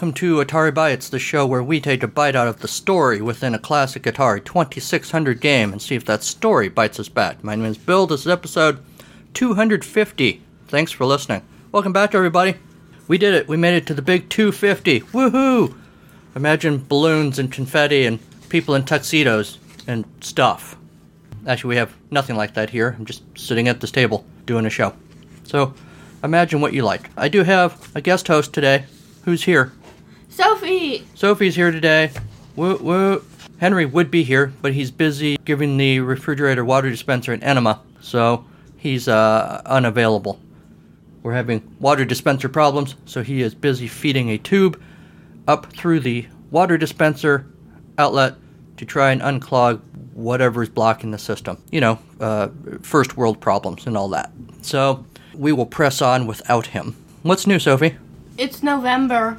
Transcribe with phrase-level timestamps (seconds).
[0.00, 3.20] welcome to Atari Bytes, the show where we take a bite out of the story
[3.20, 7.44] within a classic Atari 2600 game and see if that story bites us back.
[7.44, 8.82] My name is Bill, this is episode
[9.34, 10.42] 250.
[10.68, 11.42] Thanks for listening.
[11.70, 12.54] Welcome back, everybody.
[13.08, 15.02] We did it, we made it to the big 250.
[15.02, 15.76] Woohoo!
[16.34, 20.78] Imagine balloons and confetti and people in tuxedos and stuff.
[21.46, 22.96] Actually, we have nothing like that here.
[22.98, 24.94] I'm just sitting at this table doing a show.
[25.44, 25.74] So,
[26.24, 27.10] imagine what you like.
[27.18, 28.86] I do have a guest host today.
[29.24, 29.72] Who's here?
[30.30, 31.04] Sophie!
[31.14, 32.10] Sophie's here today.
[32.56, 33.24] Woo woo.
[33.58, 38.46] Henry would be here, but he's busy giving the refrigerator water dispenser an enema, so
[38.76, 40.40] he's uh, unavailable.
[41.22, 44.80] We're having water dispenser problems, so he is busy feeding a tube
[45.46, 47.46] up through the water dispenser
[47.98, 48.36] outlet
[48.78, 49.80] to try and unclog
[50.14, 51.62] whatever's blocking the system.
[51.70, 52.48] You know, uh,
[52.80, 54.32] first world problems and all that.
[54.62, 56.96] So we will press on without him.
[57.22, 57.96] What's new, Sophie?
[58.38, 59.36] It's November.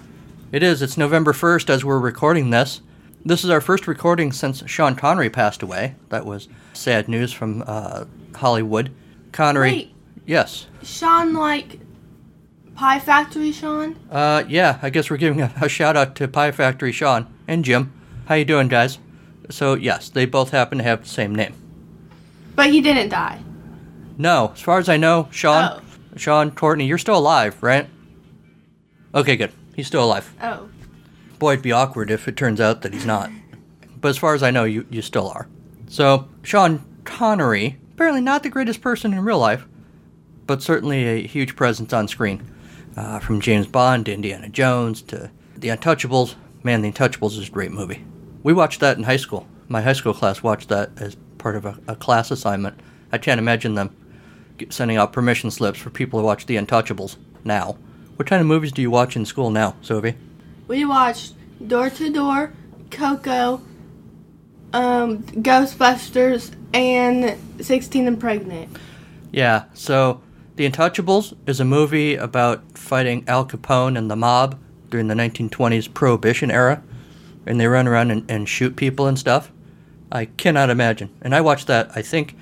[0.52, 0.82] It is.
[0.82, 2.82] It's November 1st as we're recording this.
[3.24, 5.96] This is our first recording since Sean Connery passed away.
[6.10, 8.92] That was sad news from uh, Hollywood.
[9.32, 9.72] Connery.
[9.72, 10.68] Wait, Yes.
[10.84, 11.80] Sean, like
[12.76, 13.98] Pie Factory Sean?
[14.10, 17.64] Uh, yeah, I guess we're giving a, a shout out to Pie Factory Sean and
[17.66, 17.92] Jim.
[18.26, 18.98] How you doing, guys?
[19.50, 21.54] So, yes, they both happen to have the same name.
[22.56, 23.40] But he didn't die.
[24.18, 26.18] No, as far as I know, Sean, Oh.
[26.18, 27.90] Sean Courtney, you're still alive, right?
[29.16, 29.52] Okay, good.
[29.76, 30.34] He's still alive.
[30.42, 30.70] Oh.
[31.40, 33.32] Boy, it'd be awkward if it turns out that he's not.
[34.00, 35.48] But as far as I know, you, you still are.
[35.88, 39.66] So, Sean Connery, apparently not the greatest person in real life,
[40.48, 42.48] but certainly a huge presence on screen.
[42.98, 46.36] Uh, from James Bond to Indiana Jones to The Untouchables.
[46.62, 48.04] Man, The Untouchables is a great movie.
[48.44, 49.48] We watched that in high school.
[49.70, 52.78] My high school class watched that as part of a, a class assignment.
[53.14, 53.96] I can't imagine them
[54.70, 57.78] sending out permission slips for people to watch The Untouchables now.
[58.16, 60.16] What kind of movies do you watch in school now, Sophie?
[60.68, 61.34] We watched
[61.68, 62.54] Door to Door,
[62.92, 63.62] Coco,
[64.74, 68.78] um, Ghostbusters, and 16 and Pregnant.
[69.32, 70.22] Yeah, so
[70.56, 75.94] The Untouchables is a movie about fighting Al Capone and the mob during the 1920s
[75.94, 76.84] Prohibition era,
[77.46, 79.52] and they run around and, and shoot people and stuff.
[80.12, 81.10] I cannot imagine.
[81.22, 82.36] And I watched that, I think,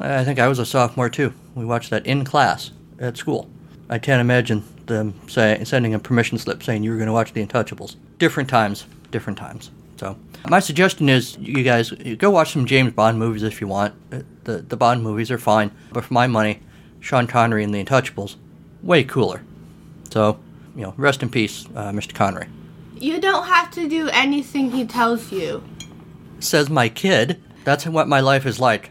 [0.00, 1.34] I think I was a sophomore too.
[1.54, 3.50] We watched that in class at school.
[3.92, 7.34] I can't imagine them say, sending a permission slip saying you were going to watch
[7.34, 7.96] The Untouchables.
[8.16, 9.70] Different times, different times.
[9.98, 10.16] So,
[10.48, 13.94] my suggestion is you guys go watch some James Bond movies if you want.
[14.10, 16.60] Uh, The the Bond movies are fine, but for my money,
[17.00, 18.36] Sean Connery and The Untouchables,
[18.82, 19.42] way cooler.
[20.10, 20.38] So,
[20.74, 22.14] you know, rest in peace, uh, Mr.
[22.14, 22.46] Connery.
[22.96, 25.62] You don't have to do anything he tells you.
[26.40, 27.42] Says my kid.
[27.64, 28.90] That's what my life is like.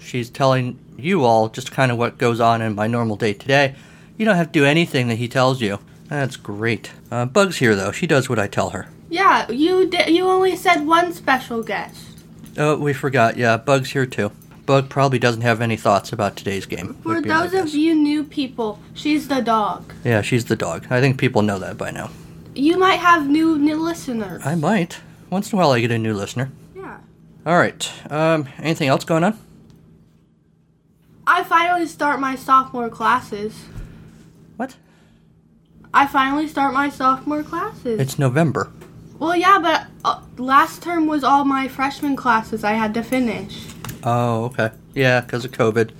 [0.00, 3.76] She's telling you all just kind of what goes on in my normal day today.
[4.20, 5.78] You don't have to do anything that he tells you.
[6.08, 6.90] That's great.
[7.10, 7.90] Uh, Bug's here though.
[7.90, 8.86] She does what I tell her.
[9.08, 12.18] Yeah, you di- you only said one special guest.
[12.58, 13.38] Oh, we forgot.
[13.38, 14.30] Yeah, Bug's here too.
[14.66, 16.92] Bug probably doesn't have any thoughts about today's game.
[17.02, 17.74] For would be my those of guess.
[17.74, 19.90] you new people, she's the dog.
[20.04, 20.86] Yeah, she's the dog.
[20.90, 22.10] I think people know that by now.
[22.54, 24.42] You might have new new listeners.
[24.44, 25.00] I might.
[25.30, 26.52] Once in a while, I get a new listener.
[26.76, 26.98] yeah.
[27.46, 27.90] All right.
[28.12, 29.38] Um, anything else going on?
[31.26, 33.54] I finally start my sophomore classes.
[35.92, 37.98] I finally start my sophomore classes.
[38.00, 38.70] It's November.
[39.18, 43.66] well, yeah, but uh, last term was all my freshman classes I had to finish.
[44.04, 44.70] Oh, okay.
[44.94, 45.90] Yeah, because of COVID.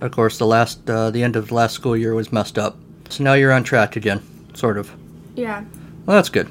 [0.00, 2.76] Of course, the last, uh, the end of the last school year was messed up.
[3.08, 4.22] So now you're on track again,
[4.54, 4.90] sort of.
[5.36, 5.64] Yeah.
[6.06, 6.48] Well, that's good.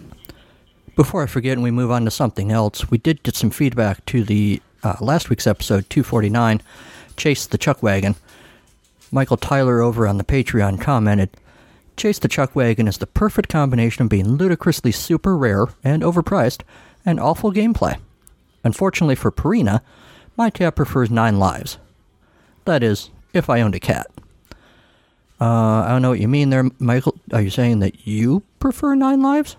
[0.95, 4.05] Before I forget and we move on to something else, we did get some feedback
[4.05, 6.61] to the uh, last week's episode 249,
[7.17, 8.15] Chase the Chuck Wagon.
[9.11, 11.29] Michael Tyler over on the Patreon commented,
[11.97, 16.61] Chase the Chuck Wagon is the perfect combination of being ludicrously super rare and overpriced
[17.05, 17.99] and awful gameplay.
[18.63, 19.81] Unfortunately for Purina,
[20.35, 21.77] my cat prefers nine lives.
[22.65, 24.07] That is, if I owned a cat.
[25.39, 27.15] Uh, I don't know what you mean there, Michael.
[27.31, 29.55] Are you saying that you prefer nine lives?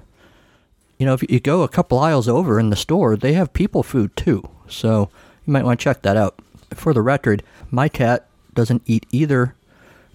[0.98, 3.82] You know, if you go a couple aisles over in the store, they have people
[3.82, 4.48] food too.
[4.68, 5.10] So
[5.46, 6.38] you might want to check that out.
[6.74, 9.54] For the record, my cat doesn't eat either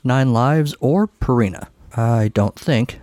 [0.04, 1.68] Nine Lives or Purina.
[1.96, 3.00] I don't think.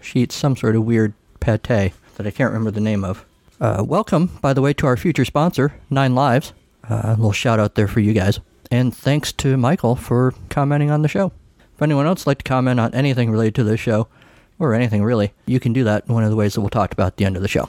[0.00, 3.24] She eats some sort of weird pate that I can't remember the name of.
[3.60, 6.52] Uh, welcome, by the way, to our future sponsor, Nine Lives.
[6.88, 8.40] Uh, a little shout out there for you guys.
[8.70, 11.32] And thanks to Michael for commenting on the show.
[11.74, 14.08] If anyone else would like to comment on anything related to this show,
[14.58, 16.92] or anything really, you can do that in one of the ways that we'll talk
[16.92, 17.68] about at the end of the show.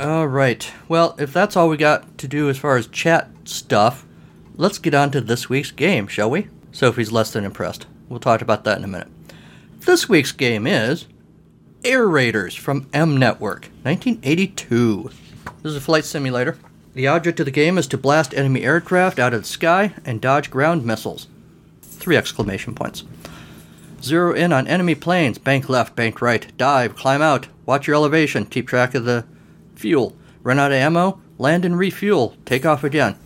[0.00, 0.70] All right.
[0.88, 4.06] Well, if that's all we got to do as far as chat stuff,
[4.56, 6.48] let's get on to this week's game, shall we?
[6.70, 7.86] Sophie's less than impressed.
[8.08, 9.08] We'll talk about that in a minute.
[9.84, 11.06] This week's game is
[11.84, 15.10] Air Raiders from M Network, 1982.
[15.60, 16.56] This is a flight simulator.
[16.94, 20.20] The object of the game is to blast enemy aircraft out of the sky and
[20.20, 21.26] dodge ground missiles.
[21.82, 23.02] Three exclamation points.
[24.00, 28.46] Zero in on enemy planes, bank left, bank right, dive, climb out, watch your elevation,
[28.46, 29.26] keep track of the
[29.74, 33.18] fuel, run out of ammo, land and refuel, take off again.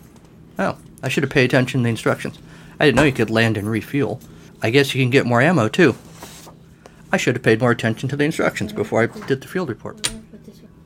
[0.57, 2.39] Oh, I should have paid attention to the instructions.
[2.79, 4.19] I didn't know you could land and refuel.
[4.63, 5.95] I guess you can get more ammo too.
[7.11, 10.09] I should have paid more attention to the instructions before I did the field report.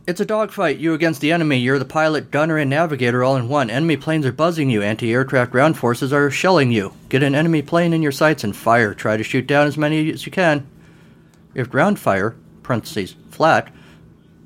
[0.08, 0.78] It's a dogfight.
[0.78, 1.58] You against the enemy.
[1.58, 3.70] You're the pilot, gunner, and navigator all in one.
[3.70, 4.82] Enemy planes are buzzing you.
[4.82, 6.94] Anti aircraft ground forces are shelling you.
[7.10, 8.94] Get an enemy plane in your sights and fire.
[8.94, 10.68] Try to shoot down as many as you can.
[11.54, 13.72] If ground fire, parentheses, flak,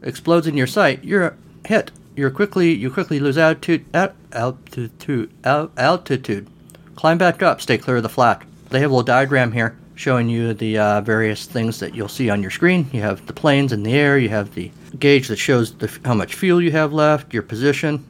[0.02, 1.92] explodes in your sight, you're hit.
[2.16, 6.48] You're quickly you quickly lose altitude altitude altitude.
[6.96, 7.62] Climb back up.
[7.62, 8.46] Stay clear of the flak.
[8.70, 12.30] They have a little diagram here showing you the uh, various things that you'll see
[12.30, 12.88] on your screen.
[12.92, 14.18] You have the planes in the air.
[14.18, 18.06] You have the gauge that shows the, how much fuel you have left, your position,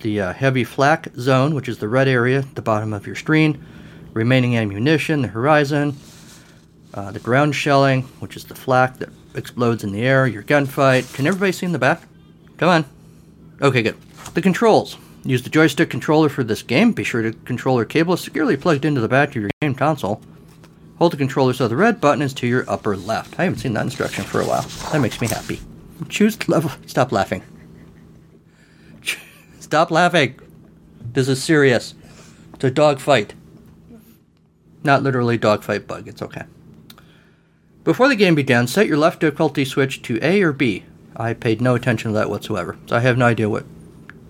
[0.00, 3.16] the uh, heavy flak zone, which is the red area at the bottom of your
[3.16, 3.64] screen,
[4.12, 5.96] remaining ammunition, the horizon,
[6.94, 11.12] uh, the ground shelling, which is the flak that explodes in the air, your gunfight.
[11.14, 12.02] Can everybody see in the back?
[12.56, 12.84] Come on.
[13.60, 13.96] Okay, good.
[14.34, 14.96] The controls.
[15.22, 16.92] Use the joystick controller for this game.
[16.92, 20.22] Be sure to controller cable is securely plugged into the back of your game console.
[21.00, 23.40] Hold the controller so the red button is to your upper left.
[23.40, 24.66] I haven't seen that instruction for a while.
[24.92, 25.58] That makes me happy.
[26.10, 26.70] Choose level.
[26.86, 27.42] Stop laughing.
[29.60, 30.38] Stop laughing.
[31.00, 31.94] This is serious.
[32.52, 33.32] It's a dog fight.
[34.84, 36.06] Not literally dogfight bug.
[36.06, 36.44] It's okay.
[37.82, 40.84] Before the game begins, set your left difficulty switch to A or B.
[41.16, 43.64] I paid no attention to that whatsoever, so I have no idea what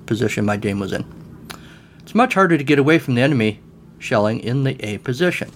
[0.07, 1.05] position my game was in.
[1.99, 3.59] It's much harder to get away from the enemy
[3.99, 5.51] shelling in the A position.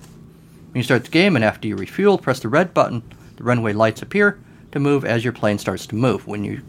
[0.75, 3.05] When you start the game and after you refuel, press the red button,
[3.37, 4.41] the runway lights appear
[4.73, 6.27] to move as your plane starts to move.
[6.27, 6.63] When you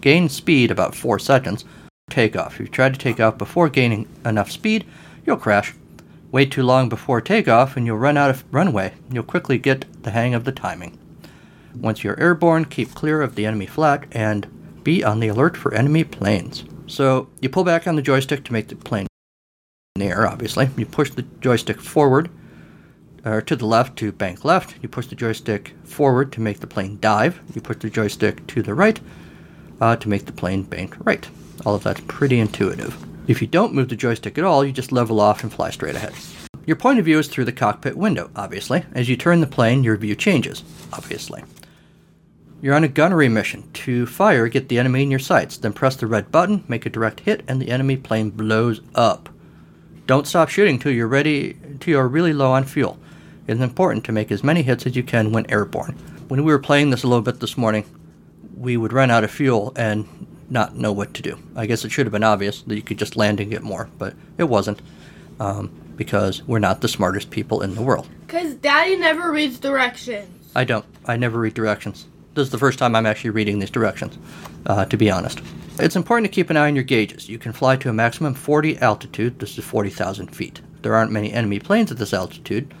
[0.00, 1.64] gain speed about 4 seconds,
[2.10, 2.54] takeoff.
[2.54, 4.86] If you try to take off before gaining enough speed,
[5.24, 5.72] you'll crash.
[6.32, 8.94] Wait too long before takeoff and you'll run out of runway.
[9.08, 10.98] You'll quickly get the hang of the timing.
[11.76, 14.48] Once you're airborne, keep clear of the enemy flak and
[14.82, 16.64] be on the alert for enemy planes.
[16.88, 19.06] So you pull back on the joystick to make the plane
[19.94, 20.70] in the air, obviously.
[20.76, 22.30] You push the joystick forward
[23.24, 24.76] or to the left to bank left.
[24.82, 27.40] You push the joystick forward to make the plane dive.
[27.54, 29.00] You push the joystick to the right
[29.80, 31.28] uh, to make the plane bank right.
[31.66, 32.96] All of that's pretty intuitive.
[33.26, 35.96] If you don't move the joystick at all, you just level off and fly straight
[35.96, 36.14] ahead.
[36.66, 38.84] Your point of view is through the cockpit window, obviously.
[38.94, 40.62] As you turn the plane, your view changes,
[40.92, 41.42] obviously.
[42.60, 43.70] You're on a gunnery mission.
[43.72, 46.90] To fire, get the enemy in your sights, then press the red button, make a
[46.90, 49.28] direct hit, and the enemy plane blows up.
[50.08, 52.98] Don't stop shooting till you're ready till you're really low on fuel.
[53.46, 55.92] It's important to make as many hits as you can when airborne.
[56.28, 57.84] When we were playing this a little bit this morning,
[58.56, 60.08] we would run out of fuel and
[60.48, 61.38] not know what to do.
[61.54, 63.90] I guess it should have been obvious that you could just land and get more,
[63.98, 64.80] but it wasn't
[65.40, 68.08] um, because we're not the smartest people in the world.
[68.26, 70.50] Because Daddy never reads directions.
[70.56, 70.86] I don't.
[71.04, 72.06] I never read directions.
[72.32, 74.16] This is the first time I'm actually reading these directions,
[74.64, 75.42] uh, to be honest.
[75.80, 77.28] It's important to keep an eye on your gauges.
[77.28, 79.38] You can fly to a maximum 40 altitude.
[79.38, 80.60] This is 40,000 feet.
[80.82, 82.74] There aren't many enemy planes at this altitude.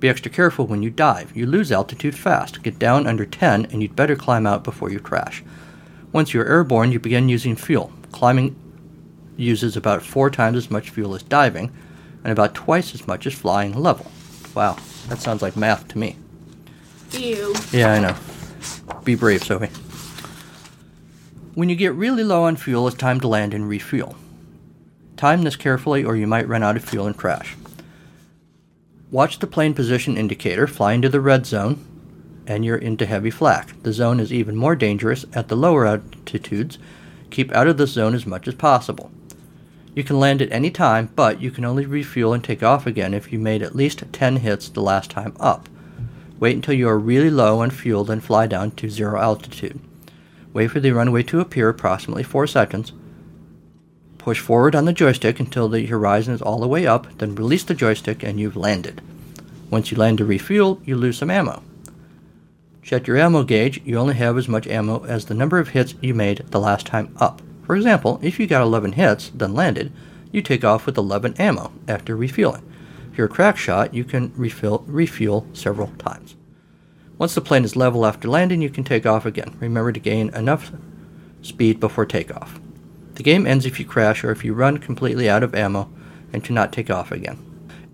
[0.00, 1.36] Be extra careful when you dive.
[1.36, 2.64] You lose altitude fast.
[2.64, 5.44] Get down under 10, and you'd better climb out before you crash.
[6.12, 7.92] Once you're airborne, you begin using fuel.
[8.10, 8.56] Climbing
[9.36, 11.72] uses about four times as much fuel as diving,
[12.24, 14.10] and about twice as much as flying level.
[14.54, 14.76] Wow,
[15.08, 16.16] that sounds like math to me.
[17.12, 17.54] Ew.
[17.70, 18.16] Yeah, I know.
[19.04, 19.70] Be brave, Sophie.
[21.54, 24.16] When you get really low on fuel, it's time to land and refuel.
[25.18, 27.56] Time this carefully, or you might run out of fuel and crash.
[29.10, 31.84] Watch the plane position indicator, fly into the red zone,
[32.46, 33.82] and you're into heavy flak.
[33.82, 36.78] The zone is even more dangerous at the lower altitudes.
[37.28, 39.10] Keep out of this zone as much as possible.
[39.94, 43.12] You can land at any time, but you can only refuel and take off again
[43.12, 45.68] if you made at least 10 hits the last time up.
[46.40, 49.78] Wait until you are really low on fuel, then fly down to zero altitude.
[50.52, 52.92] Wait for the runway to appear approximately 4 seconds.
[54.18, 57.64] Push forward on the joystick until the horizon is all the way up, then release
[57.64, 59.00] the joystick and you've landed.
[59.70, 61.62] Once you land to refuel, you lose some ammo.
[62.82, 65.94] Check your ammo gauge, you only have as much ammo as the number of hits
[66.00, 67.40] you made the last time up.
[67.64, 69.92] For example, if you got 11 hits, then landed,
[70.30, 72.62] you take off with 11 ammo after refueling.
[73.10, 76.34] If you're a crack shot, you can refill, refuel several times.
[77.22, 79.56] Once the plane is level after landing, you can take off again.
[79.60, 80.72] Remember to gain enough
[81.40, 82.58] speed before takeoff.
[83.14, 85.88] The game ends if you crash or if you run completely out of ammo
[86.32, 87.38] and cannot take off again.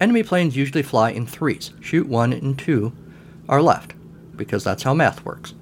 [0.01, 1.75] Enemy planes usually fly in threes.
[1.83, 2.95] Shoot one and two
[3.51, 3.93] are left
[4.35, 5.53] because that's how math works.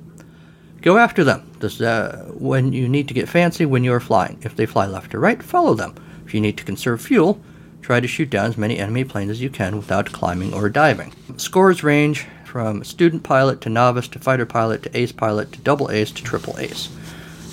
[0.80, 1.50] Go after them.
[1.58, 4.38] This, uh, when you need to get fancy when you are flying.
[4.42, 5.96] If they fly left or right, follow them.
[6.24, 7.40] If you need to conserve fuel,
[7.82, 11.12] try to shoot down as many enemy planes as you can without climbing or diving.
[11.36, 15.90] Scores range from student pilot to novice to fighter pilot to ace pilot to double
[15.90, 16.86] ace to triple ace.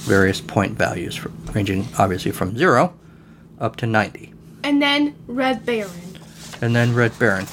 [0.04, 2.94] Various point values for, ranging obviously from 0
[3.60, 4.34] up to 90.
[4.64, 5.92] And then Red Baron.
[6.62, 7.48] And then Red Baron.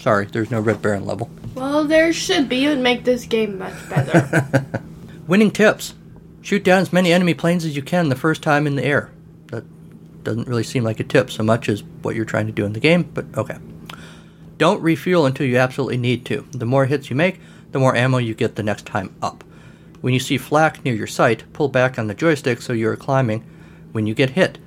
[0.00, 1.30] Sorry, there's no Red Baron level.
[1.54, 2.64] Well, there should be.
[2.64, 4.64] It would make this game much better.
[5.26, 5.94] Winning tips.
[6.40, 9.10] Shoot down as many enemy planes as you can the first time in the air.
[9.48, 9.64] That
[10.24, 12.72] doesn't really seem like a tip so much as what you're trying to do in
[12.72, 13.58] the game, but okay.
[14.62, 16.46] Don't refuel until you absolutely need to.
[16.52, 17.40] The more hits you make,
[17.72, 19.42] the more ammo you get the next time up.
[20.02, 22.94] When you see flak near your sight, pull back on the joystick so you are
[22.94, 23.40] climbing
[23.90, 24.58] when you get hit.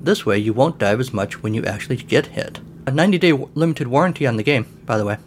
[0.00, 2.60] This way, you won't dive as much when you actually get hit.
[2.86, 5.18] A 90 day limited warranty on the game, by the way.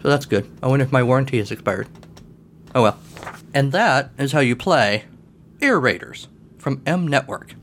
[0.00, 0.50] So that's good.
[0.62, 1.88] I wonder if my warranty has expired.
[2.74, 2.98] Oh well.
[3.52, 5.04] And that is how you play
[5.60, 7.56] Air Raiders from M Network.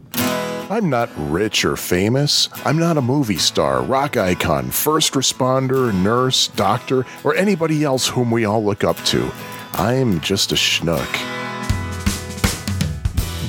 [0.72, 2.48] I'm not rich or famous.
[2.63, 8.32] I'm not a movie star, rock icon, first responder, nurse, doctor, or anybody else whom
[8.32, 9.30] we all look up to.
[9.74, 11.12] I'm just a schnook.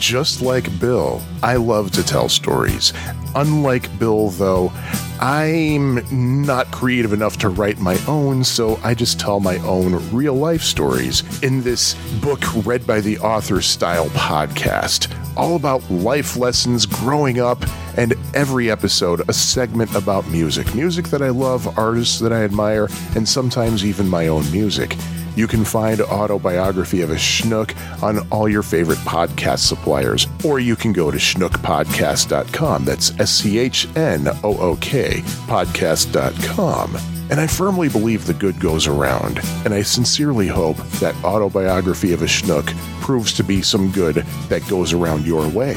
[0.01, 2.93] Just like Bill, I love to tell stories.
[3.37, 4.73] Unlike Bill, though,
[5.21, 10.35] I'm not creative enough to write my own, so I just tell my own real
[10.35, 15.22] life stories in this book read by the author style podcast.
[15.37, 17.63] All about life lessons growing up,
[17.97, 20.75] and every episode a segment about music.
[20.75, 24.97] Music that I love, artists that I admire, and sometimes even my own music.
[25.35, 30.77] You can find Autobiography of a Schnook on all your favorite podcast suppliers, or you
[30.77, 32.85] can go to schnookpodcast.com.
[32.85, 37.12] That's S C H N O O K podcast.com.
[37.33, 42.21] And I firmly believe the good goes around, and I sincerely hope that Autobiography of
[42.21, 42.67] a Schnook
[43.01, 44.17] proves to be some good
[44.51, 45.73] that goes around your way.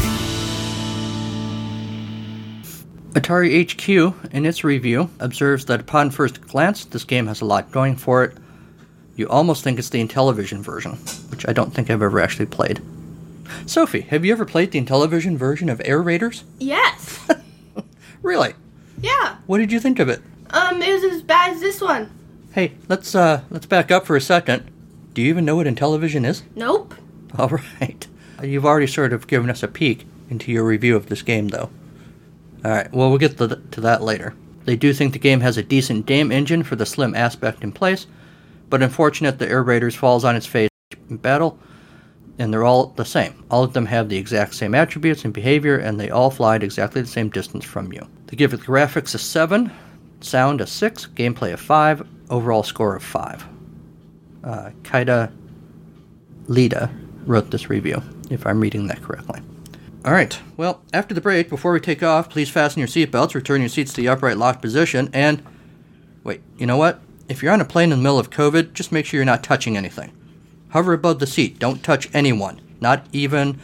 [3.14, 7.72] Atari HQ, in its review, observes that upon first glance, this game has a lot
[7.72, 8.36] going for it.
[9.16, 10.98] You almost think it's the Intellivision version,
[11.30, 12.82] which I don't think I've ever actually played.
[13.66, 16.44] Sophie, have you ever played the Intellivision version of Air Raiders?
[16.60, 17.26] yes.
[18.22, 18.56] Really?
[19.00, 19.38] Yeah.
[19.46, 20.20] What did you think of it?
[20.56, 22.10] Um, it was as bad as this one.
[22.54, 24.72] Hey, let's uh let's back up for a second.
[25.14, 26.44] Do you even know what Intellivision is?
[26.56, 26.96] Nope.
[27.38, 28.08] All right.
[28.42, 31.70] You've already sort of given us a peek into your review of this game, though.
[32.64, 32.92] All right.
[32.94, 34.34] Well, we'll get to, to that later.
[34.64, 37.74] They do think the game has a decent game engine for the slim aspect in
[37.74, 38.08] place,
[38.70, 40.70] but unfortunate the Air Raiders falls on its face
[41.10, 41.60] in battle,
[42.40, 43.44] and they're all the same.
[43.52, 46.64] All of them have the exact same attributes and behavior, and they all fly at
[46.64, 48.08] exactly the same distance from you.
[48.28, 49.70] They give it graphics a 7,
[50.22, 53.46] sound a 6, gameplay a 5, overall score of 5.
[54.44, 55.32] Uh, Kaida
[56.48, 56.92] Lida
[57.26, 59.42] wrote this review, if I'm reading that correctly.
[60.04, 60.38] All right.
[60.56, 63.92] Well, after the break, before we take off, please fasten your seatbelts, return your seats
[63.94, 65.42] to the upright locked position, and
[66.24, 66.42] wait.
[66.58, 67.00] You know what?
[67.28, 69.44] If you're on a plane in the middle of COVID, just make sure you're not
[69.44, 70.12] touching anything.
[70.70, 71.58] Hover above the seat.
[71.58, 73.60] Don't touch anyone, not even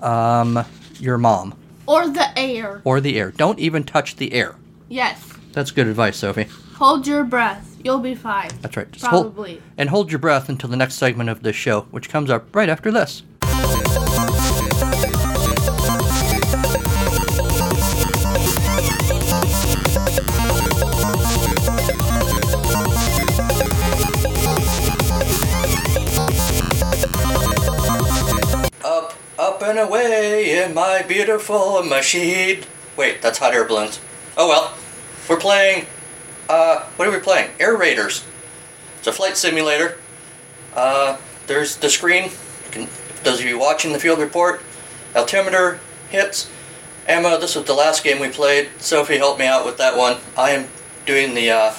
[0.00, 0.64] um,
[0.98, 1.54] your mom
[1.86, 2.80] Or the air.
[2.84, 3.30] or the air.
[3.30, 4.56] Don't even touch the air.
[4.88, 5.31] Yes.
[5.52, 6.46] That's good advice, Sophie.
[6.76, 7.76] Hold your breath.
[7.84, 8.50] You'll be fine.
[8.60, 8.90] That's right.
[8.90, 9.62] Just hold- Probably.
[9.76, 12.68] and hold your breath until the next segment of this show, which comes up right
[12.68, 13.22] after this.
[28.84, 32.62] Up, up and away in my beautiful machine.
[32.96, 34.00] Wait, that's hot air balloons.
[34.36, 34.74] Oh well.
[35.28, 35.86] We're playing.
[36.48, 37.50] Uh, what are we playing?
[37.60, 38.24] Air Raiders.
[38.98, 39.98] It's a flight simulator.
[40.74, 42.30] Uh, there's the screen.
[42.70, 42.88] Can,
[43.22, 44.62] those of you watching the field report,
[45.14, 46.50] altimeter hits.
[47.06, 48.68] Emma, this was the last game we played.
[48.78, 50.18] Sophie helped me out with that one.
[50.36, 50.68] I am
[51.06, 51.74] doing the uh,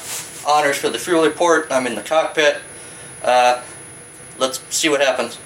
[0.48, 1.68] honors for the field report.
[1.72, 2.58] I'm in the cockpit.
[3.24, 3.62] Uh,
[4.38, 5.38] let's see what happens.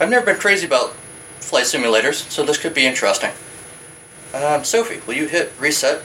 [0.00, 0.94] I've never been crazy about
[1.38, 3.30] flight simulators, so this could be interesting.
[4.34, 6.02] Um, Sophie, will you hit reset?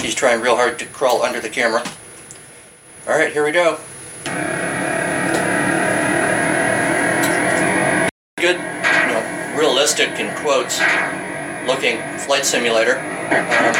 [0.00, 1.84] She's trying real hard to crawl under the camera.
[3.06, 3.78] Alright, here we go.
[8.38, 10.80] Good, you know, realistic in quotes
[11.66, 12.96] looking flight simulator.
[12.98, 13.76] Um,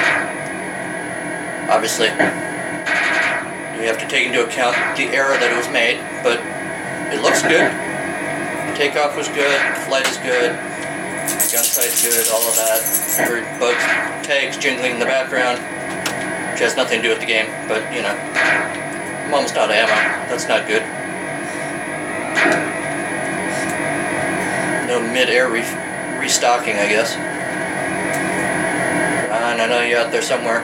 [1.70, 6.38] obviously, you have to take into account the era that it was made, but
[7.16, 7.72] it looks good.
[8.76, 9.58] Takeoff was good,
[9.88, 12.82] flight is good, gun sight's good, all of that.
[13.26, 13.82] Heard bugs,
[14.26, 15.58] tags jingling in the background,
[16.60, 18.12] which has nothing to do with the game, but you know.
[18.12, 20.28] I'm almost out of ammo.
[20.28, 20.82] That's not good.
[24.86, 27.16] No mid-air re- restocking, I guess.
[29.30, 30.60] Ron, I know you're out there somewhere.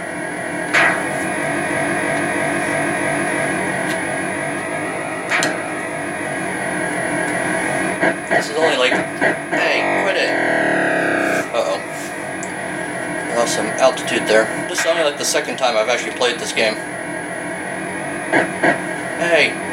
[8.28, 8.92] This is only like,
[13.46, 14.44] Some altitude there.
[14.68, 16.74] This is only like the second time I've actually played this game.
[19.18, 19.65] Hey.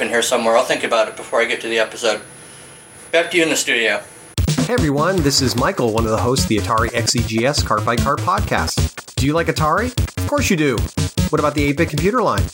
[0.00, 0.56] In here somewhere.
[0.56, 2.20] I'll think about it before I get to the episode.
[3.12, 4.02] Back to you in the studio.
[4.68, 7.96] Hey everyone, this is Michael, one of the hosts of the Atari XEGS Cart by
[7.96, 9.14] Cart podcast.
[9.14, 9.96] Do you like Atari?
[10.18, 10.76] Of course you do.
[11.30, 12.44] What about the 8 bit computer line?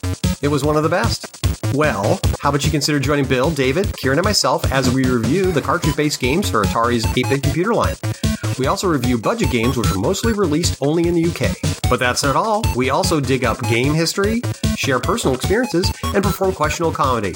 [0.41, 1.27] It was one of the best.
[1.75, 5.61] Well, how about you consider joining Bill, David, Kieran, and myself as we review the
[5.61, 7.97] cartridge based games for Atari's 8 bit computer line?
[8.59, 11.74] We also review budget games which are mostly released only in the UK.
[11.91, 12.63] But that's not all.
[12.75, 14.43] We also dig up game history,
[14.77, 17.35] share personal experiences, and perform questionable comedy.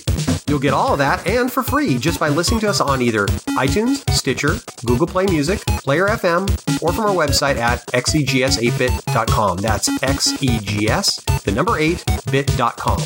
[0.49, 3.27] You'll get all of that and for free just by listening to us on either
[3.59, 4.57] iTunes, Stitcher,
[4.87, 6.49] Google Play Music, Player FM,
[6.83, 9.59] or from our website at xegs8bit.com.
[9.59, 13.01] That's xegs, the number 8, bit.com.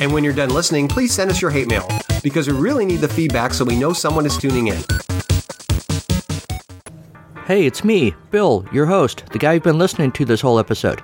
[0.00, 1.88] And when you're done listening, please send us your hate mail
[2.22, 4.82] because we really need the feedback so we know someone is tuning in.
[7.50, 11.02] Hey, it's me, Bill, your host, the guy you've been listening to this whole episode.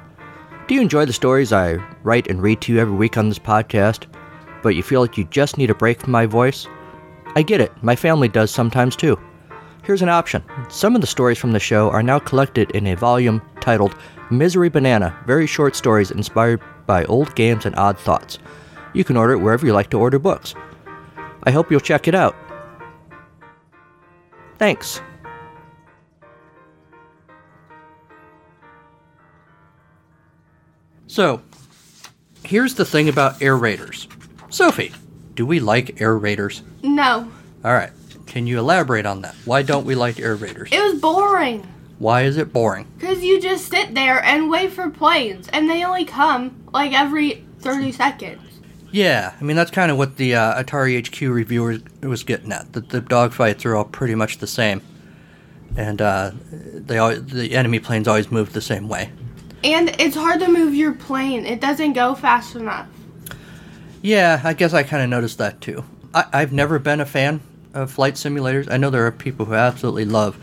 [0.68, 1.72] Do you enjoy the stories I
[2.04, 4.06] write and read to you every week on this podcast,
[4.62, 6.68] but you feel like you just need a break from my voice?
[7.34, 9.18] I get it, my family does sometimes too.
[9.82, 10.44] Here's an option.
[10.68, 13.96] Some of the stories from the show are now collected in a volume titled
[14.30, 18.38] Misery Banana Very Short Stories Inspired by Old Games and Odd Thoughts.
[18.92, 20.54] You can order it wherever you like to order books.
[21.42, 22.36] I hope you'll check it out.
[24.58, 25.00] Thanks.
[31.16, 31.40] So,
[32.44, 34.06] here's the thing about air raiders.
[34.50, 34.92] Sophie,
[35.32, 36.62] do we like air raiders?
[36.82, 37.32] No.
[37.64, 37.88] All right.
[38.26, 39.34] Can you elaborate on that?
[39.46, 40.68] Why don't we like air raiders?
[40.70, 41.66] It was boring.
[41.98, 42.86] Why is it boring?
[42.98, 47.46] Because you just sit there and wait for planes, and they only come like every
[47.60, 48.60] 30 seconds.
[48.92, 52.74] Yeah, I mean that's kind of what the uh, Atari HQ reviewer was getting at.
[52.74, 54.82] That the dogfights are all pretty much the same,
[55.78, 59.12] and uh, they all, the enemy planes always move the same way.
[59.66, 62.86] And it's hard to move your plane, it doesn't go fast enough.
[64.00, 65.84] Yeah, I guess I kind of noticed that too.
[66.14, 67.40] I, I've never been a fan
[67.74, 68.70] of flight simulators.
[68.70, 70.36] I know there are people who absolutely love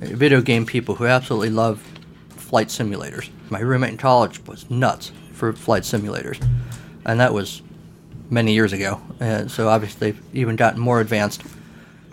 [0.00, 1.82] video game people who absolutely love
[2.28, 3.30] flight simulators.
[3.48, 6.46] My roommate in college was nuts for flight simulators,
[7.06, 7.62] and that was
[8.28, 9.00] many years ago.
[9.18, 11.42] Uh, so obviously they've even gotten more advanced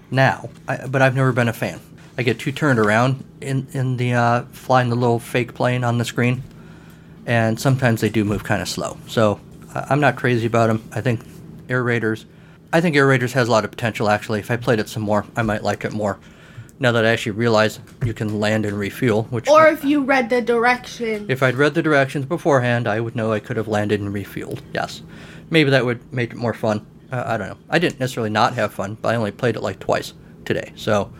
[0.09, 0.49] now.
[0.69, 1.81] I, but I've never been a fan.
[2.17, 5.97] I get too turned around in in the uh, flying the little fake plane on
[5.97, 6.43] the screen,
[7.25, 8.97] and sometimes they do move kind of slow.
[9.07, 9.39] So
[9.73, 10.83] uh, I'm not crazy about them.
[10.93, 11.21] I think
[11.69, 12.25] Air Raiders,
[12.71, 14.09] I think Air Raiders has a lot of potential.
[14.09, 16.17] Actually, if I played it some more, I might like it more.
[16.77, 20.29] Now that I actually realize you can land and refuel, which Or if you read
[20.29, 21.25] the direction.
[21.29, 24.59] if I'd read the directions beforehand, I would know I could have landed and refueled.
[24.73, 25.01] Yes,
[25.49, 26.85] maybe that would make it more fun.
[27.11, 27.57] Uh, I don't know.
[27.69, 31.11] I didn't necessarily not have fun, but I only played it like twice today, so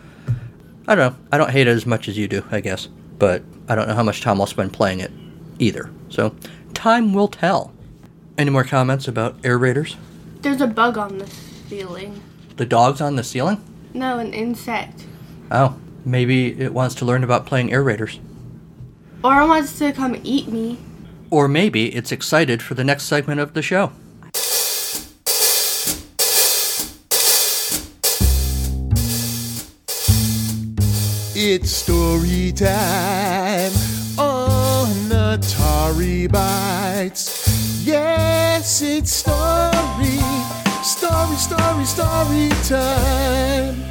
[0.88, 1.18] I don't know.
[1.32, 2.86] I don't hate it as much as you do, I guess,
[3.18, 5.10] but I don't know how much time I'll spend playing it
[5.58, 5.90] either.
[6.08, 6.34] So
[6.74, 7.72] time will tell.
[8.38, 9.96] Any more comments about Air Raiders?
[10.42, 12.22] There's a bug on the ceiling.
[12.56, 13.62] The dogs on the ceiling?
[13.94, 15.06] No, an insect.
[15.50, 18.20] Oh, maybe it wants to learn about playing Air Raiders.
[19.24, 20.78] Or it wants to come eat me.
[21.30, 23.90] Or maybe it's excited for the next segment of the show.
[31.58, 33.72] It's story time
[34.18, 37.82] on Atari Bites.
[37.82, 40.20] Yes, it's story,
[40.84, 43.88] story, story, story time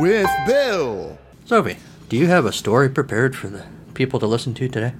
[0.00, 1.16] with Bill.
[1.44, 1.76] Sophie,
[2.08, 4.94] do you have a story prepared for the people to listen to today?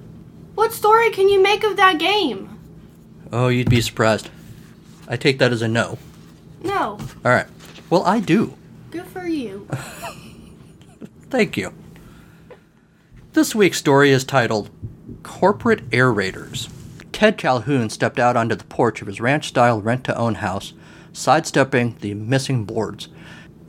[0.55, 2.57] What story can you make of that game?
[3.33, 4.29] Oh, you'd be surprised.
[5.09, 5.97] I take that as a no.
[6.63, 6.97] No.
[7.25, 7.47] All right.
[7.89, 8.53] Well, I do.
[8.91, 9.67] Good for you.
[11.29, 11.73] Thank you.
[13.33, 14.69] This week's story is titled
[15.23, 16.69] Corporate Air Raiders.
[17.11, 20.73] Ted Calhoun stepped out onto the porch of his ranch style rent to own house,
[21.11, 23.09] sidestepping the missing boards.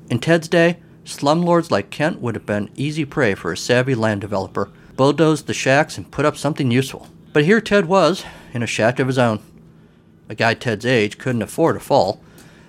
[0.08, 4.20] In Ted's day, slumlords like Kent would have been easy prey for a savvy land
[4.20, 7.08] developer, bulldozed the shacks and put up something useful.
[7.32, 9.40] But here Ted was, in a shack of his own.
[10.28, 12.20] A guy Ted's age couldn't afford a fall,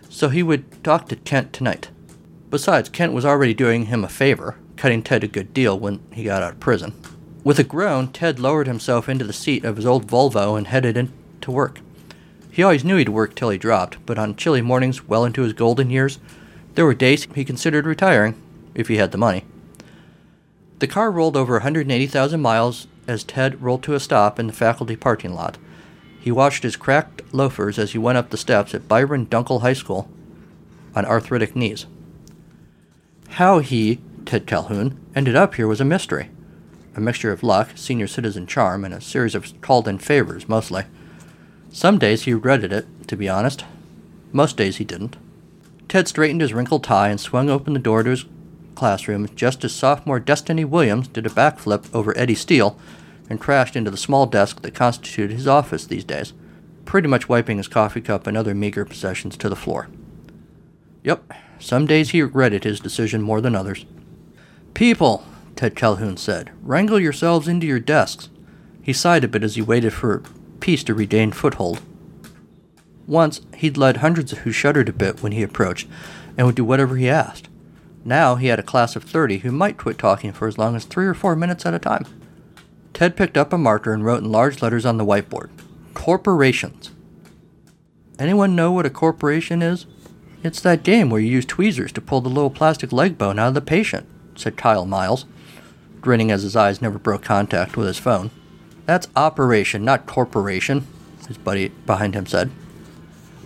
[0.10, 1.90] so he would talk to Kent tonight.
[2.50, 6.24] Besides, Kent was already doing him a favor, cutting Ted a good deal when he
[6.24, 6.94] got out of prison.
[7.44, 10.96] With a groan, Ted lowered himself into the seat of his old Volvo and headed
[10.96, 11.12] in
[11.42, 11.82] to work.
[12.50, 15.52] He always knew he'd work till he dropped, but on chilly mornings well into his
[15.52, 16.18] golden years,
[16.76, 18.42] there were days he considered retiring,
[18.74, 19.44] if he had the money.
[20.80, 24.96] The car rolled over 180,000 miles as Ted rolled to a stop in the faculty
[24.96, 25.58] parking lot.
[26.22, 29.74] He watched his cracked loafers as he went up the steps at Byron Dunkel High
[29.74, 30.10] School
[30.96, 31.86] on arthritic knees.
[33.32, 36.30] How he, Ted Calhoun, ended up here was a mystery.
[36.96, 40.84] A mixture of luck, senior citizen charm, and a series of called in favors, mostly.
[41.72, 43.66] Some days he regretted it, to be honest.
[44.32, 45.18] Most days he didn't.
[45.88, 48.26] Ted straightened his wrinkled tie and swung open the door to his
[48.76, 52.78] classroom just as sophomore Destiny Williams did a backflip over Eddie Steele
[53.32, 56.34] and crashed into the small desk that constituted his office these days,
[56.86, 59.88] pretty much wiping his coffee cup and other meager possessions to the floor.
[61.04, 63.88] Yep, some days he regretted his decision more than others.
[64.74, 68.30] People, Ted Calhoun said, wrangle yourselves into your desks.
[68.82, 70.24] He sighed a bit as he waited for
[70.60, 71.82] peace to regain foothold.
[73.08, 75.88] Once, he'd led hundreds who shuddered a bit when he approached
[76.38, 77.50] and would do whatever he asked.
[78.06, 80.86] Now he had a class of 30 who might quit talking for as long as
[80.86, 82.06] three or four minutes at a time.
[82.94, 85.50] Ted picked up a marker and wrote in large letters on the whiteboard
[85.94, 86.92] Corporations.
[88.18, 89.86] Anyone know what a corporation is?
[90.44, 93.50] It's that game where you use tweezers to pull the little plastic leg bone out
[93.50, 94.08] of the patient,
[94.40, 95.26] said Kyle Miles,
[96.02, 98.32] grinning as his eyes never broke contact with his phone.
[98.86, 100.88] That's operation, not corporation,
[101.28, 102.50] his buddy behind him said.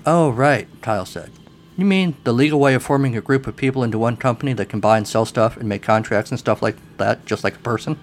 [0.05, 1.31] Oh, right, Kyle said.
[1.75, 4.69] You mean the legal way of forming a group of people into one company that
[4.69, 7.59] can buy and sell stuff and make contracts and stuff like that, just like a
[7.59, 7.99] person?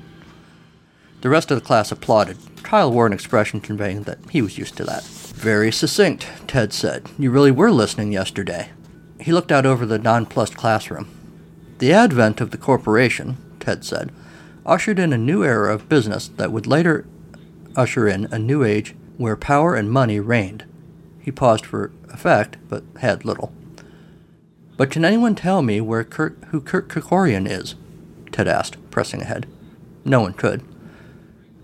[1.20, 2.38] The rest of the class applauded.
[2.62, 5.04] Kyle wore an expression conveying that he was used to that.
[5.04, 7.08] Very succinct, Ted said.
[7.18, 8.70] You really were listening yesterday.
[9.20, 11.08] He looked out over the nonplussed classroom.
[11.80, 14.12] The advent of the corporation, Ted said,
[14.66, 17.06] ushered in a new era of business that would later
[17.74, 20.66] usher in a new age where power and money reigned.
[21.22, 23.54] He paused for effect, but had little.
[24.76, 27.76] But can anyone tell me where Kirk, who Kirk Kerkorian is?
[28.30, 29.46] Ted asked, pressing ahead.
[30.04, 30.62] No one could.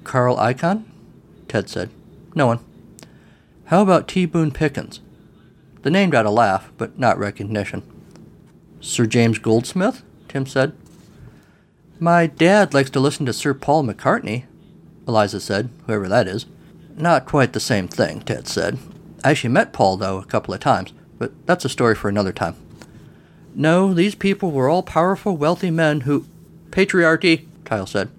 [0.02, 0.84] Carl Icahn?
[1.46, 1.90] Ted said.
[2.34, 2.60] No one.
[3.66, 4.24] How about T.
[4.24, 5.00] Boone Pickens?
[5.82, 7.82] The name got a laugh, but not recognition.
[8.80, 10.02] Sir James Goldsmith?
[10.28, 10.72] Tim said.
[11.98, 14.44] My dad likes to listen to Sir Paul McCartney,
[15.08, 16.46] Eliza said, whoever that is.
[16.96, 18.78] Not quite the same thing, Ted said.
[19.24, 22.32] I actually met Paul, though, a couple of times, but that's a story for another
[22.32, 22.56] time.
[23.54, 26.26] No, these people were all powerful, wealthy men who.
[26.70, 28.10] Patriarchy, Kyle said.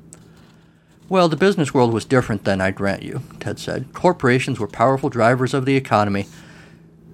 [1.09, 3.93] Well, the business world was different then, I grant you, Ted said.
[3.93, 6.25] Corporations were powerful drivers of the economy.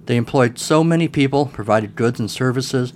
[0.06, 2.92] They employed so many people, provided goods and services,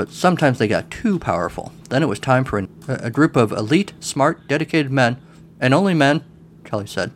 [0.00, 1.72] but sometimes they got too powerful.
[1.90, 5.18] Then it was time for an, a group of elite, smart, dedicated men,
[5.60, 6.24] and only men,
[6.64, 7.12] Kelly said.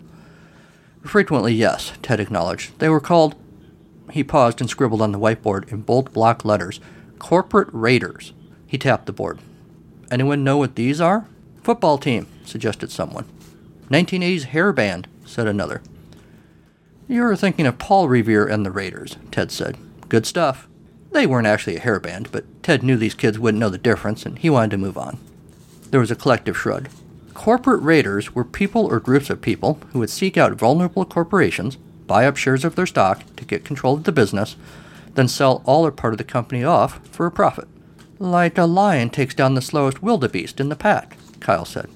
[1.02, 2.78] Frequently, yes, Ted acknowledged.
[2.80, 3.36] They were called,
[4.10, 6.78] he paused and scribbled on the whiteboard in bold block letters,
[7.18, 8.34] corporate raiders.
[8.66, 9.38] He tapped the board.
[10.10, 11.26] Anyone know what these are?
[11.62, 13.24] Football team, suggested someone.
[13.88, 15.80] 1980s hair band, said another.
[17.08, 19.78] You're thinking of Paul Revere and the Raiders, Ted said.
[20.10, 20.68] Good stuff.
[21.14, 24.26] They weren't actually a hair band, but Ted knew these kids wouldn't know the difference,
[24.26, 25.18] and he wanted to move on.
[25.92, 26.88] There was a collective shrug.
[27.34, 32.26] Corporate raiders were people or groups of people who would seek out vulnerable corporations, buy
[32.26, 34.56] up shares of their stock to get control of the business,
[35.14, 37.68] then sell all or part of the company off for a profit.
[38.18, 41.88] Like a lion takes down the slowest wildebeest in the pack, Kyle said.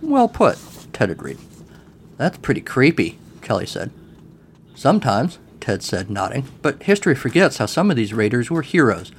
[0.00, 0.58] Well put,
[0.94, 1.38] Ted agreed.
[2.16, 3.90] That's pretty creepy, Kelly said.
[4.74, 9.12] Sometimes, Ted said, nodding, but history forgets how some of these raiders were heroes,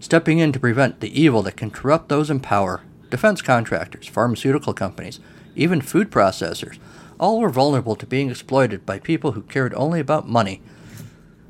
[0.00, 2.80] stepping in to prevent the evil that can corrupt those in power.
[3.10, 5.20] Defense contractors, pharmaceutical companies,
[5.54, 6.78] even food processors,
[7.20, 10.62] all were vulnerable to being exploited by people who cared only about money.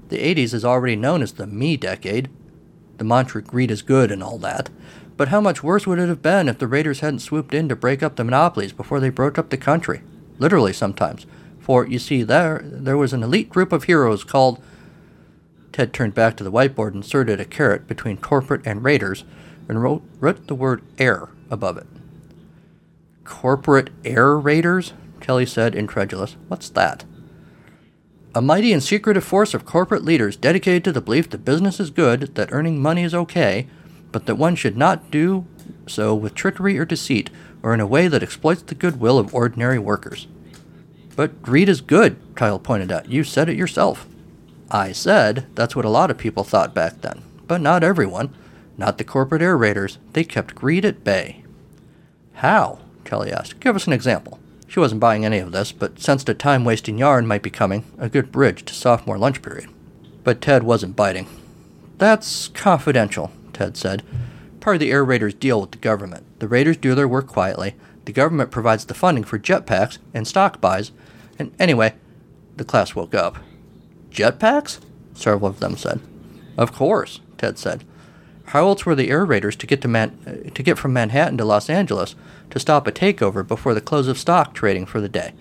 [0.08, 2.28] The 80s is already known as the me decade.
[2.98, 4.70] The mantra greed is good and all that.
[5.16, 7.76] But how much worse would it have been if the raiders hadn't swooped in to
[7.76, 10.02] break up the monopolies before they broke up the country?
[10.40, 11.26] Literally, sometimes.
[11.62, 14.62] For, you see, there, there was an elite group of heroes called.
[15.72, 19.24] Ted turned back to the whiteboard inserted a caret between corporate and raiders
[19.68, 21.86] and wrote, wrote the word air above it.
[23.24, 24.92] Corporate air raiders?
[25.20, 26.36] Kelly said, incredulous.
[26.48, 27.04] What's that?
[28.34, 31.90] A mighty and secretive force of corporate leaders dedicated to the belief that business is
[31.90, 33.68] good, that earning money is okay,
[34.10, 35.46] but that one should not do
[35.86, 37.30] so with trickery or deceit,
[37.62, 40.26] or in a way that exploits the goodwill of ordinary workers.
[41.16, 43.08] But greed is good, Kyle pointed out.
[43.08, 44.06] You said it yourself.
[44.70, 48.34] I said that's what a lot of people thought back then, but not everyone.
[48.78, 49.98] Not the corporate air raiders.
[50.14, 51.44] They kept greed at bay.
[52.34, 52.78] How?
[53.04, 53.60] Kelly asked.
[53.60, 54.38] Give us an example.
[54.66, 57.84] She wasn't buying any of this, but sensed a time wasting yarn might be coming,
[57.98, 59.68] a good bridge to sophomore lunch period.
[60.24, 61.26] But Ted wasn't biting.
[61.98, 64.02] That's confidential, Ted said.
[64.60, 66.24] Part of the air raiders deal with the government.
[66.38, 67.74] The raiders do their work quietly.
[68.06, 70.90] The government provides the funding for jetpacks and stock buys,
[71.42, 71.94] and anyway,
[72.56, 73.38] the class woke up.
[74.10, 74.78] Jetpacks?
[75.14, 76.00] Several of them said.
[76.56, 77.84] Of course, Ted said.
[78.46, 81.44] How else were the air raiders to get to Man- to get from Manhattan to
[81.44, 82.14] Los Angeles
[82.50, 85.32] to stop a takeover before the close of stock trading for the day?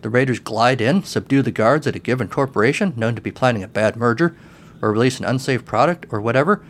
[0.00, 3.62] The raiders glide in, subdue the guards at a given corporation known to be planning
[3.62, 4.36] a bad merger,
[4.80, 6.64] or release an unsafe product, or whatever,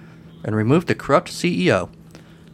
[0.45, 1.91] and remove the corrupt CEO.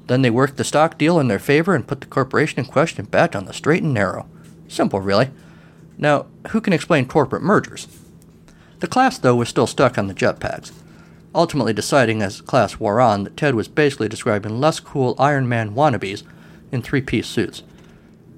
[0.07, 3.07] Then they work the stock deal in their favor and put the corporation in question
[3.07, 4.29] back on the straight and narrow.
[4.69, 5.31] Simple, really.
[5.99, 7.89] Now, who can explain corporate mergers?
[8.81, 10.73] The class, though, was still stuck on the jetpacks,
[11.35, 15.75] ultimately deciding as class wore on that Ted was basically describing less cool Iron Man
[15.75, 16.23] wannabes
[16.71, 17.63] in three piece suits.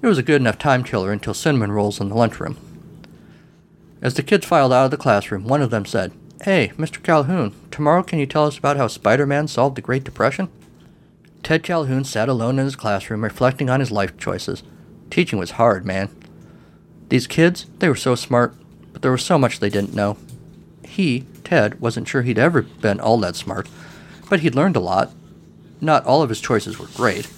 [0.03, 2.59] It was a good enough time killer until cinnamon rolls in the lunchroom.
[4.03, 7.03] As the kids filed out of the classroom, one of them said, Hey, Mr.
[7.03, 10.49] Calhoun, tomorrow can you tell us about how Spider Man solved the Great Depression?
[11.43, 14.63] Ted Calhoun sat alone in his classroom reflecting on his life choices.
[15.11, 16.11] Teaching was hard, man.
[17.09, 18.55] These kids, they were so smart,
[18.93, 20.17] but there was so much they didn't know.
[20.85, 23.69] He, Ted, wasn't sure he'd ever been all that smart,
[24.29, 25.13] but he'd learned a lot.
[25.81, 27.29] Not all of his choices were great.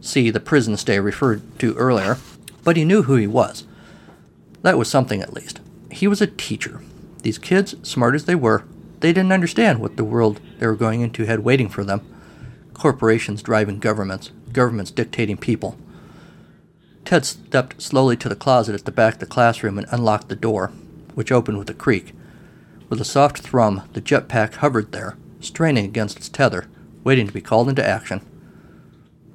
[0.00, 2.18] See the prison stay referred to earlier,
[2.62, 3.64] but he knew who he was.
[4.62, 5.60] That was something at least.
[5.90, 6.82] He was a teacher.
[7.22, 8.64] These kids, smart as they were,
[9.00, 12.02] they didn't understand what the world they were going into had waiting for them.
[12.74, 15.76] Corporations driving governments, governments dictating people.
[17.08, 20.36] Ted stepped slowly to the closet at the back of the classroom and unlocked the
[20.36, 20.70] door,
[21.14, 22.12] which opened with a creak.
[22.90, 26.66] With a soft thrum, the jetpack hovered there, straining against its tether,
[27.04, 28.20] waiting to be called into action.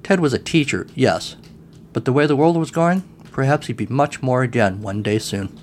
[0.04, 1.34] Ted was a teacher, yes,
[1.92, 5.18] but the way the world was going, perhaps he'd be much more again one day
[5.18, 5.58] soon.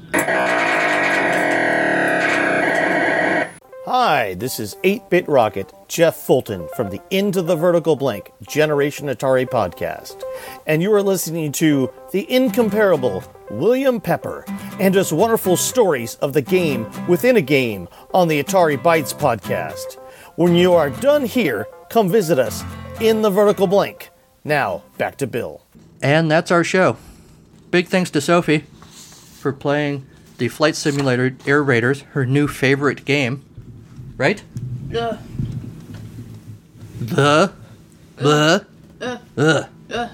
[3.94, 9.10] Hi, this is 8 Bit Rocket, Jeff Fulton from the Into the Vertical Blank Generation
[9.10, 10.24] Atari podcast.
[10.66, 14.46] And you are listening to the incomparable William Pepper
[14.80, 20.00] and his wonderful stories of the game within a game on the Atari Bytes podcast.
[20.38, 22.64] When you are done here, come visit us
[23.02, 24.10] in the Vertical Blank.
[24.46, 25.64] Now, back to Bill.
[26.02, 26.96] And that's our show.
[27.72, 33.44] Big thanks to Sophie for playing the Flight Simulator Air Raiders, her new favorite game.
[34.22, 34.44] Right?
[34.96, 35.18] Ugh.
[37.00, 37.54] The.
[38.18, 38.66] The.
[39.02, 39.68] Uh, Ugh.
[39.90, 40.10] uh.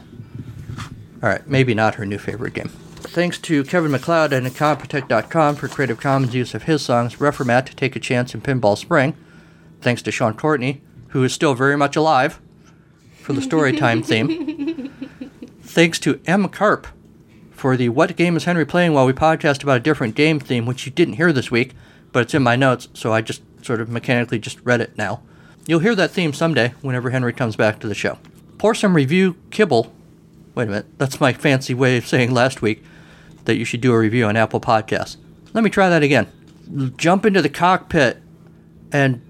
[1.21, 2.69] All right, maybe not her new favorite game.
[2.69, 7.97] Thanks to Kevin MacLeod and Incompetech.com for Creative Commons use of his songs Reformat, Take
[7.97, 9.13] a Chance, and Pinball Spring.
[9.81, 12.39] Thanks to Sean Courtney who is still very much alive
[13.21, 14.89] for the storytime theme.
[15.63, 16.47] Thanks to M.
[16.47, 16.87] Carp
[17.51, 20.65] for the What Game is Henry Playing while we podcast about a different game theme,
[20.65, 21.73] which you didn't hear this week,
[22.13, 25.21] but it's in my notes, so I just sort of mechanically just read it now.
[25.67, 28.17] You'll hear that theme someday whenever Henry comes back to the show.
[28.57, 29.93] Pour some review kibble.
[30.55, 32.83] Wait a minute, that's my fancy way of saying last week
[33.45, 35.17] that you should do a review on Apple Podcasts.
[35.53, 36.27] Let me try that again.
[36.97, 38.21] Jump into the cockpit
[38.91, 39.21] and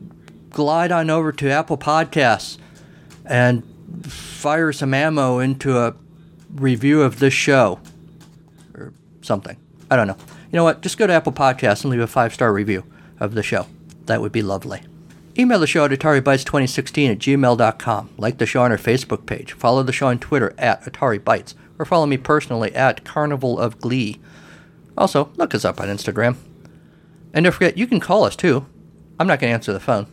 [0.52, 2.58] glide on over to Apple Podcasts
[3.26, 3.64] and
[4.06, 5.96] fire some ammo into a
[6.56, 7.80] review of this show
[8.74, 9.58] or something.
[9.90, 10.18] I don't know.
[10.52, 10.82] You know what?
[10.82, 12.84] Just go to Apple Podcasts and leave a five star review
[13.20, 13.68] of the show.
[14.08, 14.82] That would be lovely.
[15.38, 18.10] Email the show at AtariBytes2016 at gmail.com.
[18.18, 19.54] Like the show on our Facebook page.
[19.54, 21.54] Follow the show on Twitter at AtariBytes.
[21.78, 24.20] Or follow me personally at Carnival of Glee.
[24.98, 26.38] Also, look us up on Instagram.
[27.34, 28.66] And don't forget, you can call us too.
[29.20, 30.08] I'm not going to answer the phone.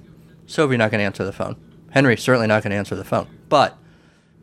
[0.47, 1.57] Sylvie not going to answer the phone.
[1.93, 3.29] Henry certainly not going to answer the phone.
[3.49, 3.79] But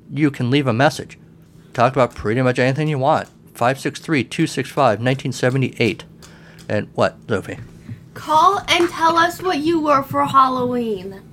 [0.10, 1.20] you can leave a message.
[1.74, 3.28] Talk about pretty much anything you want.
[3.54, 6.06] 563 265 1978.
[6.68, 7.60] And what, Sophie?
[8.22, 11.24] Call and tell us what you were for Halloween.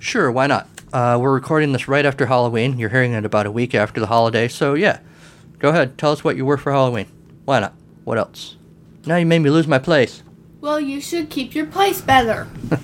[0.00, 0.68] Sure, why not?
[0.92, 2.80] Uh, we're recording this right after Halloween.
[2.80, 4.98] You're hearing it about a week after the holiday, so yeah.
[5.60, 7.06] Go ahead, tell us what you were for Halloween.
[7.44, 7.74] Why not?
[8.02, 8.56] What else?
[9.06, 10.24] Now you made me lose my place.
[10.60, 12.48] Well, you should keep your place better.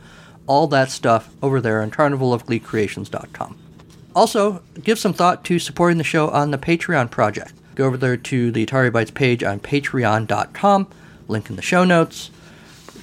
[0.45, 3.57] All that stuff over there on carnivalofgleecreations.com.
[4.15, 7.53] Also, give some thought to supporting the show on the Patreon project.
[7.73, 10.87] Go over there to the Atari Bytes page on patreon.com,
[11.27, 12.29] link in the show notes,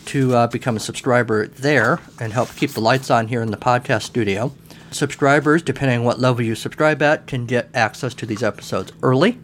[0.05, 3.57] to uh, become a subscriber there and help keep the lights on here in the
[3.57, 4.53] podcast studio.
[4.91, 9.39] Subscribers, depending on what level you subscribe at, can get access to these episodes early.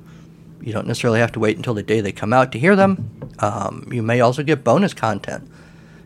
[0.60, 3.20] You don't necessarily have to wait until the day they come out to hear them.
[3.38, 5.48] Um, you may also get bonus content,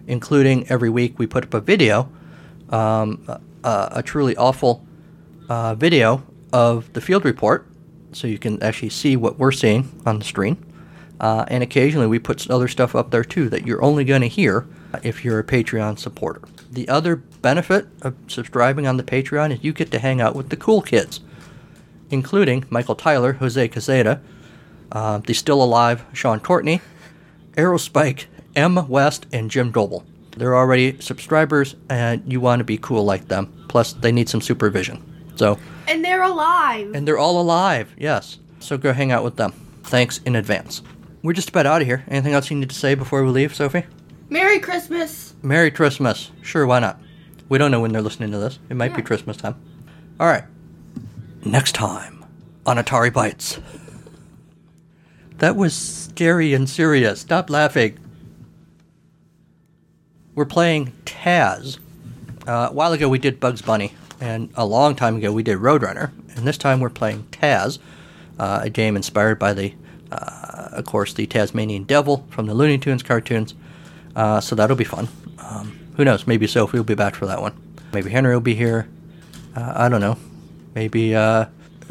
[0.07, 2.11] including every week we put up a video,
[2.68, 3.24] um,
[3.64, 4.85] a, a truly awful
[5.48, 6.22] uh, video
[6.53, 7.66] of the field report,
[8.12, 10.62] so you can actually see what we're seeing on the screen.
[11.18, 14.29] Uh, and occasionally we put other stuff up there too that you're only going to
[14.29, 14.66] hear
[15.03, 16.42] if you're a Patreon supporter.
[16.70, 20.50] The other benefit of subscribing on the Patreon is you get to hang out with
[20.50, 21.20] the cool kids,
[22.11, 24.20] including Michael Tyler, Jose Caseta,
[24.92, 26.81] uh, the still alive Sean Courtney,
[27.53, 28.26] Aerospike,
[28.57, 28.88] M.
[28.88, 30.05] West, and Jim Doble.
[30.37, 33.53] They're already subscribers, and you want to be cool like them.
[33.68, 35.03] Plus, they need some supervision.
[35.37, 36.92] So, And they're alive.
[36.94, 38.38] and they're all alive, yes.
[38.61, 39.53] So go hang out with them.
[39.85, 40.83] Thanks in advance.
[41.22, 42.05] We're just about out of here.
[42.09, 43.85] Anything else you need to say before we leave, Sophie?
[44.29, 45.35] Merry Christmas.
[45.42, 46.31] Merry Christmas.
[46.42, 47.00] Sure, why not?
[47.50, 48.60] We don't know when they're listening to this.
[48.70, 49.56] It might be Christmas time.
[50.20, 50.44] All right.
[51.44, 52.24] Next time
[52.64, 53.60] on Atari Bytes.
[55.38, 57.20] That was scary and serious.
[57.20, 57.98] Stop laughing.
[60.36, 61.78] We're playing Taz.
[62.46, 65.58] Uh, a while ago we did Bugs Bunny, and a long time ago we did
[65.58, 67.78] Roadrunner, and this time we're playing Taz,
[68.38, 69.74] uh, a game inspired by the,
[70.12, 73.54] uh, of course, the Tasmanian Devil from the Looney Tunes cartoons.
[74.14, 75.08] Uh, so that'll be fun.
[75.38, 76.26] Um, who knows?
[76.26, 77.55] Maybe Sophie will be back for that one.
[77.92, 78.88] Maybe Henry will be here.
[79.54, 80.17] Uh, I don't know.
[80.75, 81.46] Maybe uh,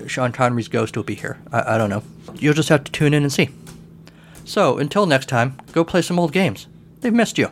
[0.07, 1.39] Sean Connery's ghost will be here.
[1.51, 2.03] I-, I don't know.
[2.35, 3.49] You'll just have to tune in and see.
[4.45, 6.67] So until next time, go play some old games.
[7.01, 7.49] They've missed you.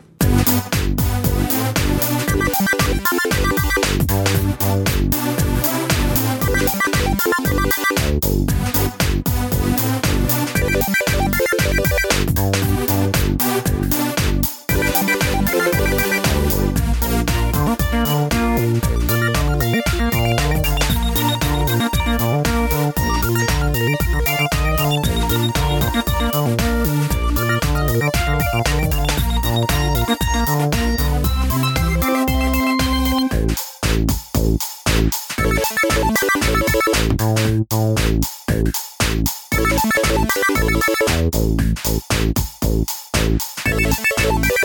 [40.88, 41.34] Thank
[44.46, 44.57] you.